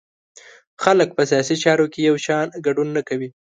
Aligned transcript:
خلک 0.83 1.09
په 1.17 1.23
سیاسي 1.31 1.55
چارو 1.63 1.85
کې 1.93 1.99
یو 2.09 2.15
شان 2.25 2.47
ګډون 2.65 2.87
نه 2.97 3.01
کوي. 3.09 3.29